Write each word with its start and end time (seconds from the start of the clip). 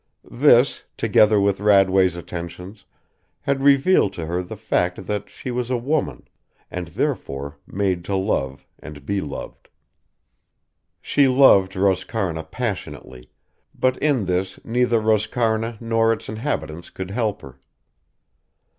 This, 0.31 0.85
together 0.97 1.39
with 1.39 1.59
Radway's 1.59 2.15
attentions, 2.15 2.85
had 3.41 3.61
revealed 3.61 4.13
to 4.13 4.25
her 4.25 4.41
the 4.41 4.55
fact 4.55 5.05
that 5.05 5.29
she 5.29 5.51
was 5.51 5.69
a 5.69 5.77
woman, 5.77 6.27
and 6.71 6.87
therefore 6.87 7.59
made 7.67 8.03
to 8.05 8.15
love 8.15 8.65
and 8.79 9.05
be 9.05 9.21
loved. 9.21 9.69
She 11.03 11.27
loved 11.27 11.73
Roscarna 11.73 12.49
passionately, 12.49 13.29
but 13.75 13.95
in 13.97 14.25
this 14.25 14.59
neither 14.65 14.99
Roscarna 14.99 15.77
nor 15.79 16.11
its 16.13 16.27
inhabitants 16.27 16.89
could 16.89 17.11
help 17.11 17.43
her. 17.43 17.59